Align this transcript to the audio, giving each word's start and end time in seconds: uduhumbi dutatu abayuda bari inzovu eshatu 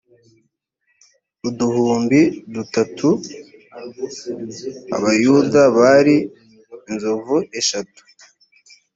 uduhumbi 1.47 2.21
dutatu 2.53 3.09
abayuda 4.95 5.61
bari 5.77 6.15
inzovu 6.91 7.35
eshatu 7.59 8.01